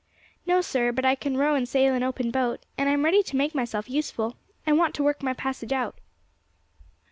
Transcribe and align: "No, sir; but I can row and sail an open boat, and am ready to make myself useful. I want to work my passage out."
"No, 0.47 0.61
sir; 0.61 0.91
but 0.91 1.05
I 1.05 1.13
can 1.13 1.37
row 1.37 1.53
and 1.53 1.69
sail 1.69 1.93
an 1.93 2.01
open 2.01 2.31
boat, 2.31 2.65
and 2.75 2.89
am 2.89 3.05
ready 3.05 3.21
to 3.21 3.35
make 3.35 3.53
myself 3.53 3.87
useful. 3.87 4.35
I 4.65 4.73
want 4.73 4.95
to 4.95 5.03
work 5.03 5.21
my 5.21 5.33
passage 5.33 5.71
out." 5.71 5.93